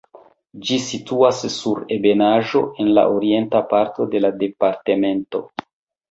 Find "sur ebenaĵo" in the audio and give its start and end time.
1.55-2.61